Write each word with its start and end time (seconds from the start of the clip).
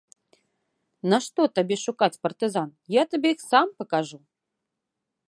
Нашто 1.13 1.41
табе 1.59 1.77
шукаць 1.85 2.19
партызан, 2.23 2.69
я 3.01 3.07
табе 3.15 3.29
іх 3.37 3.41
сам 3.51 3.67
пакажу! 3.83 4.17